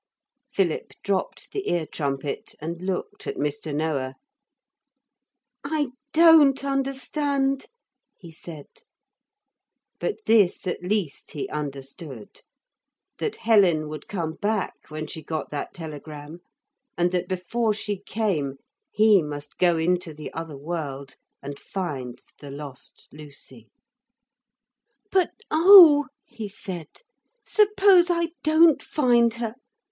[0.51, 3.71] Philip dropped the ear trumpet and looked at Mr.
[3.71, 4.15] Noah.
[5.63, 7.67] 'I don't understand,'
[8.17, 8.65] he said.
[9.99, 12.41] But this at least he understood.
[13.19, 16.39] That Helen would come back when she got that telegram,
[16.97, 18.55] and that before she came
[18.89, 23.69] he must go into the other world and find the lost Lucy.
[25.11, 26.87] 'But oh,' he said,
[27.45, 29.53] 'suppose I don't find her.